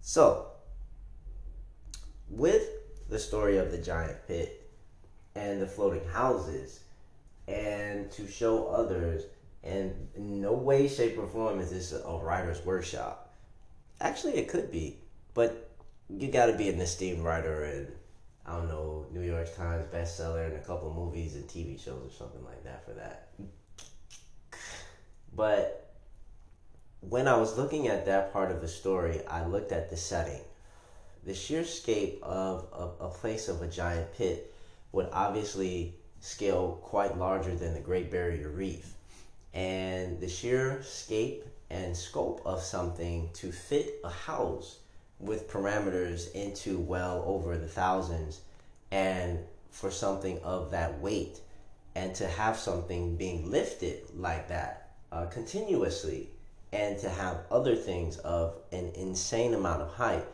So, 0.00 0.46
with 2.30 2.62
the 3.10 3.18
story 3.18 3.58
of 3.58 3.72
the 3.72 3.78
giant 3.78 4.18
pit 4.28 4.70
and 5.34 5.60
the 5.60 5.66
floating 5.66 6.08
houses 6.10 6.84
and 7.48 8.08
to 8.12 8.28
show 8.28 8.68
others 8.68 9.24
and 9.64 9.92
in 10.14 10.40
no 10.40 10.52
way 10.52 10.86
shape 10.86 11.18
or 11.18 11.26
form 11.26 11.58
is 11.58 11.70
this 11.70 11.92
a 11.92 12.20
writer's 12.22 12.64
workshop 12.64 13.34
actually 14.00 14.34
it 14.34 14.48
could 14.48 14.70
be 14.70 14.98
but 15.32 15.70
you 16.10 16.30
got 16.30 16.46
to 16.46 16.52
be 16.52 16.68
an 16.68 16.80
esteemed 16.80 17.24
writer 17.24 17.64
and 17.64 17.88
i 18.48 18.52
don't 18.52 18.68
know 18.68 19.06
new 19.12 19.22
york 19.22 19.54
times 19.54 19.84
bestseller 19.92 20.46
and 20.46 20.56
a 20.56 20.60
couple 20.60 20.92
movies 20.92 21.34
and 21.34 21.46
tv 21.46 21.78
shows 21.82 22.02
or 22.06 22.10
something 22.10 22.44
like 22.44 22.62
that 22.64 22.84
for 22.84 22.92
that 22.92 23.28
but 25.34 25.94
when 27.00 27.28
i 27.28 27.36
was 27.36 27.56
looking 27.56 27.88
at 27.88 28.06
that 28.06 28.32
part 28.32 28.50
of 28.50 28.60
the 28.60 28.68
story 28.68 29.20
i 29.28 29.44
looked 29.44 29.72
at 29.72 29.90
the 29.90 29.96
setting 29.96 30.40
the 31.24 31.34
sheer 31.34 31.64
scape 31.64 32.18
of, 32.22 32.64
of 32.72 32.94
a 33.00 33.08
place 33.08 33.48
of 33.48 33.60
a 33.60 33.66
giant 33.66 34.12
pit 34.12 34.54
would 34.92 35.08
obviously 35.12 35.92
scale 36.20 36.78
quite 36.82 37.18
larger 37.18 37.54
than 37.54 37.74
the 37.74 37.80
Great 37.80 38.10
Barrier 38.10 38.48
Reef. 38.48 38.94
And 39.52 40.20
the 40.20 40.28
sheer 40.28 40.80
scape 40.82 41.44
and 41.70 41.96
scope 41.96 42.40
of 42.44 42.62
something 42.62 43.28
to 43.34 43.50
fit 43.50 44.00
a 44.04 44.08
house 44.08 44.78
with 45.20 45.50
parameters 45.50 46.32
into 46.32 46.78
well 46.78 47.22
over 47.26 47.56
the 47.56 47.68
thousands 47.68 48.40
and 48.90 49.38
for 49.70 49.90
something 49.90 50.38
of 50.40 50.70
that 50.70 50.98
weight 51.00 51.40
and 51.94 52.14
to 52.14 52.26
have 52.26 52.56
something 52.56 53.16
being 53.16 53.50
lifted 53.50 54.02
like 54.14 54.48
that 54.48 54.90
uh, 55.12 55.26
continuously 55.26 56.28
and 56.72 56.98
to 56.98 57.08
have 57.08 57.38
other 57.50 57.74
things 57.74 58.18
of 58.18 58.56
an 58.72 58.90
insane 58.94 59.54
amount 59.54 59.82
of 59.82 59.88
height 59.94 60.24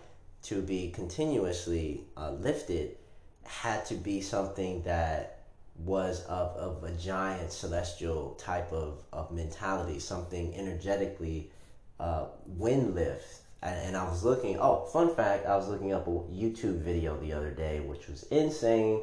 to 0.42 0.60
be 0.60 0.90
continuously 0.90 2.04
uh, 2.16 2.32
lifted 2.32 2.96
had 3.44 3.84
to 3.86 3.94
be 3.94 4.20
something 4.20 4.82
that 4.82 5.44
was 5.76 6.24
of, 6.26 6.56
of 6.56 6.84
a 6.84 6.92
giant 6.92 7.50
celestial 7.50 8.34
type 8.34 8.72
of, 8.72 9.02
of 9.12 9.32
mentality, 9.32 9.98
something 9.98 10.54
energetically 10.54 11.50
uh, 11.98 12.26
wind 12.46 12.94
lift. 12.94 13.40
And, 13.64 13.96
I 13.96 14.04
was 14.04 14.22
looking, 14.22 14.58
oh, 14.60 14.84
fun 14.92 15.14
fact, 15.14 15.46
I 15.46 15.56
was 15.56 15.68
looking 15.68 15.94
up 15.94 16.06
a 16.06 16.10
YouTube 16.10 16.80
video 16.80 17.18
the 17.18 17.32
other 17.32 17.50
day, 17.50 17.80
which 17.80 18.08
was 18.08 18.24
insane. 18.24 19.00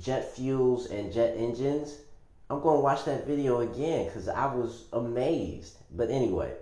Jet 0.00 0.34
fuels 0.34 0.86
and 0.86 1.12
jet 1.12 1.34
engines. 1.36 1.96
I'm 2.48 2.62
going 2.62 2.78
to 2.78 2.82
watch 2.82 3.04
that 3.04 3.26
video 3.26 3.60
again 3.60 4.06
because 4.06 4.26
I 4.26 4.46
was 4.46 4.86
amazed. 4.94 5.76
But 5.90 6.10
anyway, 6.10 6.54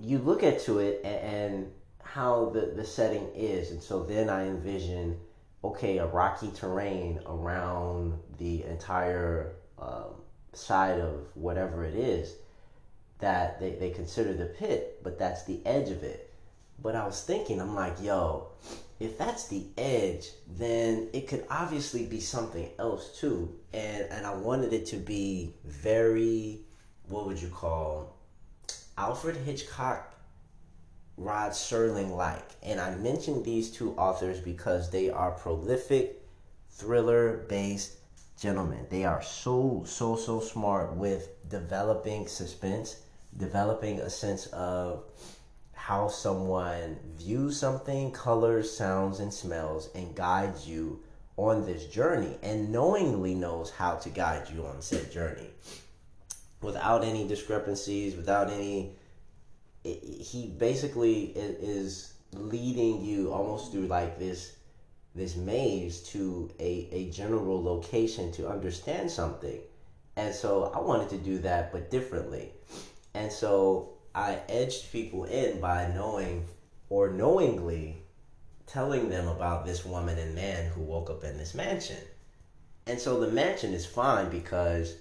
you 0.00 0.18
look 0.18 0.44
into 0.44 0.78
it 0.78 1.00
and, 1.04 1.16
and 1.16 1.72
how 2.04 2.50
the, 2.50 2.72
the 2.76 2.84
setting 2.84 3.28
is. 3.34 3.72
And 3.72 3.82
so 3.82 4.04
then 4.04 4.30
I 4.30 4.46
envision, 4.46 5.18
okay, 5.64 5.98
a 5.98 6.06
rocky 6.06 6.52
terrain 6.52 7.18
around 7.26 8.16
the 8.38 8.62
entire 8.64 9.56
um, 9.76 10.14
side 10.52 11.00
of 11.00 11.26
whatever 11.34 11.84
it 11.84 11.96
is 11.96 12.34
that 13.20 13.60
they, 13.60 13.72
they 13.72 13.90
consider 13.90 14.32
the 14.32 14.46
pit, 14.46 15.00
but 15.02 15.18
that's 15.18 15.44
the 15.44 15.60
edge 15.64 15.90
of 15.90 16.02
it. 16.02 16.32
But 16.82 16.94
I 16.94 17.06
was 17.06 17.22
thinking, 17.22 17.60
I'm 17.60 17.74
like, 17.74 18.00
yo, 18.00 18.48
if 18.98 19.18
that's 19.18 19.48
the 19.48 19.64
edge, 19.76 20.28
then 20.46 21.08
it 21.12 21.28
could 21.28 21.44
obviously 21.50 22.06
be 22.06 22.20
something 22.20 22.70
else 22.78 23.18
too. 23.18 23.54
And 23.72 24.06
and 24.10 24.26
I 24.26 24.34
wanted 24.34 24.72
it 24.72 24.86
to 24.86 24.96
be 24.96 25.54
very, 25.64 26.60
what 27.08 27.26
would 27.26 27.40
you 27.40 27.48
call, 27.48 28.16
Alfred 28.96 29.36
Hitchcock 29.36 30.14
Rod 31.16 31.52
Serling 31.52 32.16
like. 32.16 32.48
And 32.62 32.80
I 32.80 32.94
mentioned 32.94 33.44
these 33.44 33.70
two 33.70 33.92
authors 33.92 34.40
because 34.40 34.90
they 34.90 35.10
are 35.10 35.32
prolific, 35.32 36.22
thriller 36.70 37.44
based 37.48 37.98
gentlemen. 38.40 38.86
They 38.88 39.04
are 39.04 39.22
so, 39.22 39.82
so, 39.86 40.16
so 40.16 40.40
smart 40.40 40.94
with 40.94 41.28
developing 41.50 42.26
suspense, 42.26 42.96
developing 43.36 44.00
a 44.00 44.10
sense 44.10 44.46
of 44.48 45.04
how 45.72 46.08
someone 46.08 46.98
views 47.16 47.58
something, 47.58 48.12
colors, 48.12 48.70
sounds, 48.70 49.20
and 49.20 49.32
smells, 49.32 49.88
and 49.94 50.14
guides 50.14 50.68
you 50.68 51.02
on 51.36 51.64
this 51.64 51.86
journey 51.86 52.36
and 52.42 52.70
knowingly 52.70 53.34
knows 53.34 53.70
how 53.70 53.94
to 53.96 54.10
guide 54.10 54.48
you 54.52 54.66
on 54.66 54.82
said 54.82 55.10
journey 55.10 55.48
without 56.60 57.02
any 57.02 57.26
discrepancies, 57.26 58.14
without 58.16 58.50
any. 58.50 58.92
He 59.82 60.54
basically 60.58 61.32
is 61.34 62.12
leading 62.34 63.02
you 63.02 63.32
almost 63.32 63.72
through 63.72 63.86
like 63.86 64.18
this 64.18 64.56
this 65.14 65.34
maze 65.34 66.00
to 66.00 66.50
a, 66.60 66.88
a 66.92 67.10
general 67.10 67.62
location 67.62 68.30
to 68.32 68.48
understand 68.48 69.10
something. 69.10 69.58
And 70.16 70.34
so 70.34 70.70
I 70.74 70.80
wanted 70.80 71.08
to 71.10 71.18
do 71.18 71.38
that, 71.38 71.72
but 71.72 71.90
differently. 71.90 72.52
And 73.14 73.32
so 73.32 73.90
I 74.14 74.40
edged 74.48 74.92
people 74.92 75.24
in 75.24 75.60
by 75.60 75.86
knowing 75.86 76.44
or 76.88 77.08
knowingly 77.08 78.02
telling 78.66 79.08
them 79.08 79.26
about 79.26 79.66
this 79.66 79.84
woman 79.84 80.18
and 80.18 80.34
man 80.34 80.66
who 80.66 80.80
woke 80.82 81.10
up 81.10 81.24
in 81.24 81.36
this 81.36 81.54
mansion. 81.54 81.98
And 82.86 83.00
so 83.00 83.18
the 83.18 83.26
mansion 83.28 83.72
is 83.72 83.86
fine 83.86 84.28
because 84.30 84.96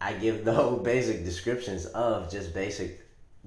I 0.00 0.12
give 0.14 0.44
no 0.44 0.76
basic 0.76 1.24
descriptions 1.24 1.86
of 1.86 2.30
just 2.30 2.52
basic 2.52 3.00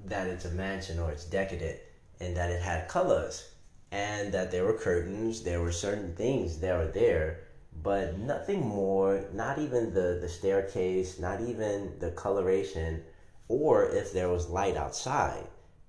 that 0.06 0.26
it's 0.28 0.44
a 0.44 0.50
mansion 0.50 0.98
or 0.98 1.10
it's 1.10 1.24
decadent 1.24 1.78
and 2.20 2.36
that 2.36 2.50
it 2.50 2.60
had 2.60 2.88
colors 2.88 3.44
and 3.90 4.32
that 4.32 4.50
there 4.50 4.64
were 4.64 4.72
curtains, 4.74 5.42
there 5.42 5.60
were 5.60 5.72
certain 5.72 6.12
things 6.12 6.58
that 6.58 6.76
were 6.76 6.86
there, 6.86 7.38
but 7.72 8.18
nothing 8.18 8.66
more, 8.66 9.24
not 9.32 9.58
even 9.58 9.94
the, 9.94 10.18
the 10.20 10.28
staircase, 10.28 11.18
not 11.18 11.40
even 11.40 11.98
the 12.00 12.10
coloration 12.10 13.02
or 13.48 13.86
if 13.86 14.12
there 14.12 14.28
was 14.28 14.48
light 14.48 14.76
outside, 14.76 15.46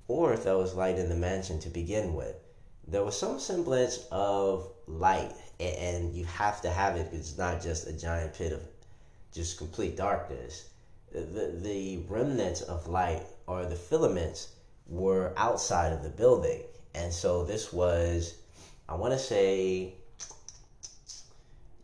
or 0.08 0.34
if 0.34 0.44
there 0.44 0.58
was 0.58 0.76
light 0.76 0.98
in 0.98 1.10
the 1.10 1.16
mansion 1.16 1.60
to 1.60 1.70
begin 1.70 2.14
with. 2.16 2.36
There 2.88 3.04
was 3.04 3.20
some 3.20 3.40
semblance 3.40 4.08
of 4.12 4.72
light, 4.88 5.34
and 5.60 6.16
you 6.16 6.26
have 6.26 6.62
to 6.62 6.72
have 6.72 6.96
it. 6.96 7.10
It's 7.12 7.38
not 7.38 7.62
just 7.62 7.88
a 7.88 7.94
giant 7.94 8.34
pit 8.34 8.54
of 8.54 8.62
just 9.34 9.58
complete 9.58 9.98
darkness. 9.98 10.70
The, 11.12 11.54
the 11.62 11.98
remnants 12.08 12.62
of 12.62 12.88
light 12.88 13.24
or 13.46 13.66
the 13.66 13.76
filaments 13.76 14.50
were 14.88 15.34
outside 15.38 15.92
of 15.92 16.02
the 16.02 16.10
building. 16.10 16.64
And 16.96 17.14
so 17.14 17.44
this 17.44 17.72
was, 17.72 18.36
I 18.88 18.96
want 18.96 19.14
to 19.14 19.20
say, 19.20 19.96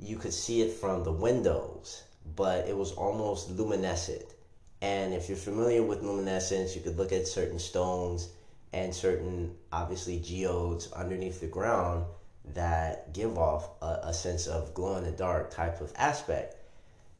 you 0.06 0.18
could 0.18 0.34
see 0.34 0.62
it 0.62 0.72
from 0.72 1.04
the 1.04 1.12
windows, 1.12 2.04
but 2.36 2.68
it 2.68 2.78
was 2.78 2.92
almost 2.92 3.50
luminescent. 3.50 4.34
And 4.82 5.14
if 5.14 5.28
you're 5.30 5.38
familiar 5.38 5.82
with 5.82 6.04
luminescence, 6.04 6.76
you 6.76 6.82
could 6.82 6.98
look 6.98 7.12
at 7.12 7.28
certain 7.28 7.60
stones 7.60 8.30
and 8.72 8.94
certain, 8.94 9.56
obviously, 9.72 10.20
geodes 10.20 10.92
underneath 10.92 11.40
the 11.40 11.48
ground 11.48 12.06
that 12.54 13.14
give 13.14 13.38
off 13.38 13.70
a, 13.82 14.00
a 14.04 14.14
sense 14.14 14.48
of 14.48 14.74
glow 14.74 14.98
in 14.98 15.04
the 15.04 15.12
dark 15.12 15.50
type 15.50 15.82
of 15.82 15.92
aspect. 15.96 16.56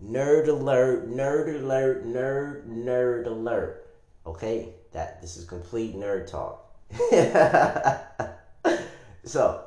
Nerd 0.04 0.48
alert, 0.48 1.10
nerd 1.10 1.56
alert, 1.56 2.06
nerd, 2.06 2.68
nerd 2.68 3.26
alert. 3.26 3.88
Okay? 4.28 4.74
That 4.92 5.22
this 5.22 5.38
is 5.38 5.46
complete 5.46 5.96
nerd 5.96 6.28
talk. 6.30 6.62
so 9.24 9.64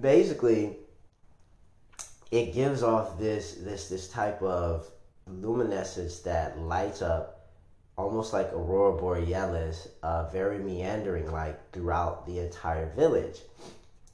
basically 0.00 0.78
it 2.30 2.52
gives 2.52 2.82
off 2.82 3.18
this 3.18 3.54
this 3.54 3.88
this 3.88 4.08
type 4.08 4.42
of 4.42 4.88
luminescence 5.26 6.20
that 6.20 6.58
lights 6.58 7.02
up 7.02 7.36
almost 7.96 8.32
like 8.32 8.52
aurora 8.52 8.98
borealis, 8.98 9.88
uh, 10.02 10.28
very 10.28 10.58
meandering 10.58 11.30
like 11.30 11.72
throughout 11.72 12.26
the 12.26 12.38
entire 12.38 12.90
village. 12.94 13.40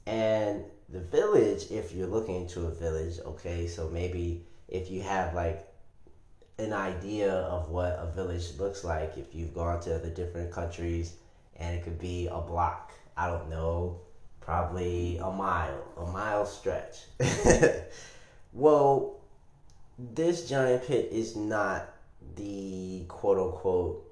And 0.05 0.63
the 0.89 1.01
village, 1.01 1.69
if 1.71 1.93
you're 1.93 2.07
looking 2.07 2.35
into 2.35 2.65
a 2.65 2.71
village, 2.71 3.19
okay, 3.25 3.67
so 3.67 3.89
maybe 3.89 4.45
if 4.67 4.89
you 4.89 5.01
have 5.01 5.33
like 5.33 5.67
an 6.59 6.71
idea 6.71 7.31
of 7.31 7.69
what 7.69 7.97
a 7.99 8.09
village 8.11 8.57
looks 8.57 8.83
like, 8.83 9.17
if 9.17 9.33
you've 9.33 9.53
gone 9.53 9.81
to 9.81 9.99
the 9.99 10.09
different 10.09 10.51
countries, 10.51 11.13
and 11.57 11.75
it 11.75 11.83
could 11.83 11.99
be 11.99 12.27
a 12.27 12.39
block, 12.39 12.91
I 13.17 13.27
don't 13.27 13.49
know, 13.49 13.99
probably 14.45 15.17
a 15.17 15.31
mile, 15.31 15.83
a 15.97 16.05
mile 16.11 16.45
stretch. 16.45 17.03
well, 18.53 19.15
this 19.97 20.49
giant 20.49 20.85
pit 20.85 21.09
is 21.11 21.35
not 21.35 21.89
the 22.35 23.05
quote 23.07 23.37
unquote 23.39 24.05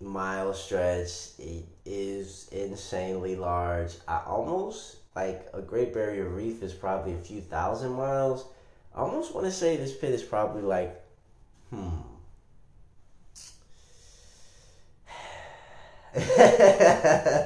mile 0.00 0.54
stretch. 0.54 1.30
It 1.38 1.64
is 1.84 2.48
insanely 2.52 3.36
large. 3.36 3.94
I 4.06 4.20
almost 4.26 4.96
like 5.14 5.48
a 5.52 5.60
Great 5.60 5.92
Barrier 5.92 6.28
Reef 6.28 6.62
is 6.62 6.72
probably 6.72 7.14
a 7.14 7.18
few 7.18 7.40
thousand 7.40 7.92
miles. 7.92 8.44
I 8.94 9.00
almost 9.00 9.34
want 9.34 9.46
to 9.46 9.52
say 9.52 9.76
this 9.76 9.96
pit 9.96 10.12
is 10.12 10.22
probably 10.22 10.62
like, 10.62 11.02
hmm. 11.70 11.88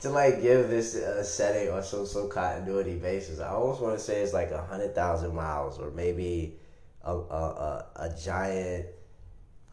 to 0.00 0.10
like 0.10 0.40
give 0.40 0.70
this 0.70 0.94
a 0.94 1.22
setting 1.22 1.70
on 1.70 1.82
some 1.82 2.06
some 2.06 2.28
continuity 2.28 2.96
basis, 2.96 3.38
I 3.38 3.50
almost 3.50 3.80
want 3.80 3.98
to 3.98 4.02
say 4.02 4.20
it's 4.20 4.32
like 4.32 4.50
a 4.50 4.62
hundred 4.62 4.94
thousand 4.94 5.34
miles 5.34 5.78
or 5.78 5.90
maybe 5.90 6.56
a, 7.02 7.12
a, 7.12 7.16
a, 7.16 7.86
a 7.96 8.16
giant, 8.16 8.86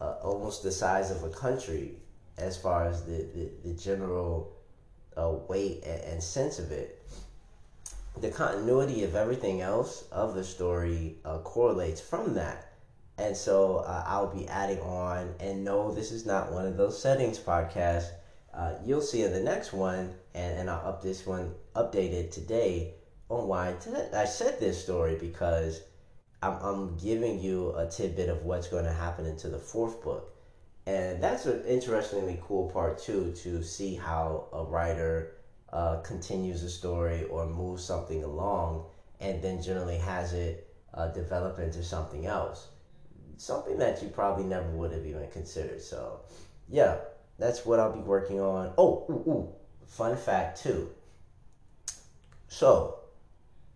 uh, 0.00 0.14
almost 0.22 0.62
the 0.62 0.72
size 0.72 1.10
of 1.10 1.24
a 1.24 1.30
country 1.30 1.96
as 2.36 2.56
far 2.56 2.86
as 2.86 3.04
the, 3.04 3.26
the, 3.34 3.50
the 3.64 3.74
general 3.74 4.52
uh, 5.16 5.30
weight 5.48 5.82
and, 5.84 6.00
and 6.04 6.22
sense 6.22 6.58
of 6.58 6.72
it. 6.72 7.00
The 8.20 8.30
continuity 8.30 9.04
of 9.04 9.14
everything 9.14 9.60
else 9.60 10.04
of 10.12 10.34
the 10.34 10.44
story 10.44 11.16
uh, 11.24 11.38
correlates 11.38 12.00
from 12.00 12.34
that. 12.34 12.72
And 13.16 13.36
so 13.36 13.78
uh, 13.78 14.04
I'll 14.06 14.32
be 14.32 14.46
adding 14.46 14.80
on, 14.80 15.34
and 15.40 15.64
no, 15.64 15.92
this 15.92 16.12
is 16.12 16.24
not 16.24 16.52
one 16.52 16.66
of 16.66 16.76
those 16.76 17.00
settings 17.00 17.38
podcasts. 17.38 18.10
Uh, 18.52 18.74
you'll 18.84 19.00
see 19.00 19.22
in 19.22 19.32
the 19.32 19.40
next 19.40 19.72
one, 19.72 20.14
and, 20.34 20.58
and 20.58 20.70
I'll 20.70 20.86
up 20.86 21.02
this 21.02 21.26
one 21.26 21.54
updated 21.76 22.30
today 22.30 22.94
on 23.28 23.46
why 23.46 23.74
I 24.14 24.24
said 24.24 24.58
this 24.58 24.82
story 24.82 25.16
because 25.16 25.82
I'm, 26.42 26.54
I'm 26.62 26.96
giving 26.96 27.40
you 27.40 27.74
a 27.76 27.86
tidbit 27.86 28.28
of 28.28 28.42
what's 28.42 28.68
going 28.68 28.84
to 28.84 28.92
happen 28.92 29.26
into 29.26 29.48
the 29.48 29.58
fourth 29.58 30.02
book. 30.02 30.34
And 30.86 31.22
that's 31.22 31.44
an 31.44 31.62
interestingly 31.66 32.40
cool 32.42 32.70
part, 32.70 32.98
too, 32.98 33.34
to 33.42 33.62
see 33.62 33.94
how 33.94 34.46
a 34.52 34.64
writer 34.64 35.34
uh, 35.72 35.96
continues 35.98 36.62
a 36.62 36.70
story 36.70 37.24
or 37.24 37.46
moves 37.46 37.84
something 37.84 38.24
along 38.24 38.86
and 39.20 39.42
then 39.42 39.60
generally 39.60 39.98
has 39.98 40.32
it 40.32 40.74
uh, 40.94 41.08
develop 41.08 41.58
into 41.58 41.82
something 41.82 42.26
else. 42.26 42.68
Something 43.36 43.78
that 43.78 44.02
you 44.02 44.08
probably 44.08 44.44
never 44.44 44.68
would 44.70 44.92
have 44.92 45.04
even 45.04 45.28
considered. 45.30 45.82
So, 45.82 46.20
yeah, 46.68 46.96
that's 47.38 47.64
what 47.64 47.78
I'll 47.78 47.92
be 47.92 48.00
working 48.00 48.40
on. 48.40 48.72
Oh, 48.76 49.06
ooh, 49.08 49.30
ooh, 49.30 49.48
fun 49.86 50.16
fact, 50.16 50.62
too. 50.62 50.90
So, 52.48 53.00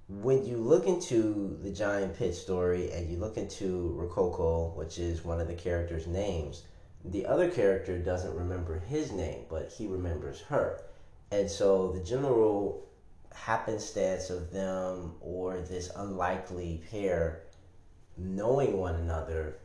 when 0.09 0.45
you 0.45 0.57
look 0.57 0.87
into 0.87 1.59
the 1.63 1.71
giant 1.71 2.17
pit 2.17 2.35
story 2.35 2.91
and 2.93 3.09
you 3.09 3.17
look 3.17 3.37
into 3.37 3.95
Rococo, 3.97 4.73
which 4.77 4.99
is 4.99 5.25
one 5.25 5.41
of 5.41 5.49
the 5.49 5.55
characters' 5.55 6.07
names, 6.07 6.63
the 7.05 7.27
other 7.27 7.51
character 7.51 7.99
doesn't 7.99 8.35
remember 8.35 8.79
his 8.79 9.13
name, 9.13 9.45
but 9.49 9.73
he 9.73 9.87
remembers 9.87 10.41
her. 10.43 10.83
And 11.31 11.51
so 11.51 11.93
the 11.93 12.03
general 12.03 12.87
happenstance 13.35 14.31
of 14.31 14.53
them 14.53 15.15
or 15.21 15.61
this 15.61 15.91
unlikely 15.97 16.83
pair 16.91 17.43
knowing 18.17 18.77
one 18.77 18.95
another 18.97 19.59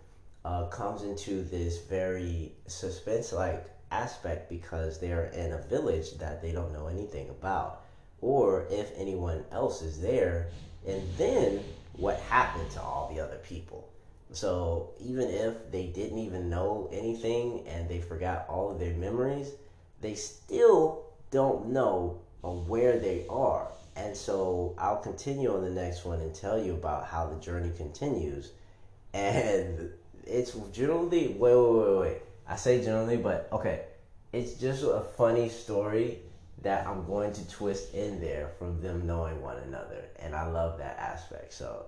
uh, 0.46 0.68
comes 0.68 1.04
into 1.04 1.44
this 1.44 1.80
very 1.82 2.54
suspense 2.68 3.34
like 3.34 3.70
aspect 3.92 4.50
because 4.50 5.00
they're 5.00 5.26
in 5.28 5.54
a 5.54 5.62
village 5.64 6.18
that 6.18 6.42
they 6.42 6.52
don't 6.52 6.74
know 6.74 6.88
anything 6.88 7.30
about 7.30 7.84
or 8.22 8.66
if 8.70 8.92
anyone 8.98 9.44
else 9.52 9.82
is 9.82 10.02
there, 10.02 10.48
and 10.88 11.04
then 11.18 11.64
what 11.94 12.20
happened 12.22 12.70
to 12.72 12.82
all 12.82 13.12
the 13.14 13.20
other 13.20 13.38
people. 13.38 13.88
So 14.32 14.92
even 15.00 15.30
if 15.30 15.72
they 15.72 15.88
didn't 15.88 16.18
even 16.18 16.50
know 16.50 16.90
anything 16.92 17.66
and 17.68 17.88
they 17.88 18.02
forgot 18.02 18.46
all 18.50 18.72
of 18.72 18.80
their 18.80 18.94
memories, 18.94 19.52
they 20.02 20.16
still 20.16 21.06
don't 21.32 21.68
know 21.68 22.20
where 22.42 22.98
they 23.00 23.26
are. 23.30 23.68
And 23.96 24.16
so 24.16 24.76
I'll 24.78 24.98
continue 24.98 25.54
on 25.54 25.64
the 25.64 25.70
next 25.70 26.06
one 26.06 26.20
and 26.20 26.34
tell 26.34 26.60
you 26.60 26.74
about 26.74 27.06
how 27.08 27.28
the 27.28 27.36
journey 27.38 27.72
continues. 27.76 28.52
And 29.14 29.92
it's 30.26 30.54
generally, 30.72 31.30
wait, 31.30 31.56
wait, 31.56 31.56
wait, 31.56 32.00
wait. 32.00 32.18
I 32.48 32.56
say 32.56 32.84
generally, 32.84 33.18
but 33.18 33.50
okay. 33.52 33.86
It's 34.34 34.54
just 34.54 34.84
a 34.84 35.02
funny 35.18 35.50
story 35.50 36.20
that 36.62 36.88
I'm 36.88 37.06
going 37.06 37.34
to 37.34 37.48
twist 37.50 37.94
in 37.94 38.20
there 38.20 38.50
from 38.60 38.82
them 38.82 39.06
knowing 39.06 39.42
one 39.42 39.58
another. 39.58 40.06
And 40.20 40.36
I 40.36 40.48
love 40.48 40.78
that 40.80 40.98
aspect. 41.00 41.54
So 41.54 41.86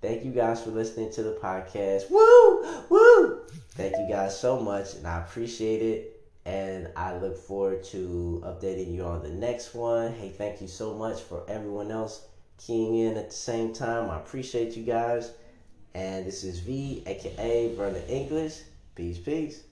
thank 0.00 0.24
you 0.24 0.30
guys 0.30 0.62
for 0.62 0.70
listening 0.70 1.10
to 1.12 1.22
the 1.22 1.32
podcast. 1.32 2.10
Woo! 2.10 2.84
Woo! 2.88 3.40
Thank 3.70 3.96
you 3.96 4.06
guys 4.08 4.38
so 4.38 4.58
much, 4.60 4.94
and 4.94 5.06
I 5.06 5.20
appreciate 5.20 5.82
it. 5.82 6.14
And 6.44 6.88
I 6.96 7.16
look 7.16 7.36
forward 7.36 7.84
to 7.84 8.42
updating 8.44 8.94
you 8.94 9.04
on 9.04 9.22
the 9.22 9.30
next 9.30 9.74
one. 9.74 10.12
Hey, 10.12 10.30
thank 10.30 10.60
you 10.60 10.68
so 10.68 10.94
much 10.94 11.20
for 11.20 11.44
everyone 11.48 11.90
else 11.90 12.26
keying 12.56 12.96
in 12.98 13.16
at 13.16 13.30
the 13.30 13.36
same 13.36 13.72
time. 13.72 14.10
I 14.10 14.16
appreciate 14.16 14.76
you 14.76 14.82
guys. 14.82 15.32
And 15.94 16.26
this 16.26 16.44
is 16.44 16.60
V, 16.60 17.02
aka 17.06 17.74
Vernon 17.74 18.02
English. 18.08 18.60
Peace, 18.94 19.18
peace. 19.18 19.62